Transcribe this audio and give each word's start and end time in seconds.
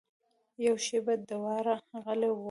يوه 0.65 0.79
شېبه 0.85 1.13
دواړه 1.29 1.73
غلي 2.05 2.29
ول. 2.31 2.39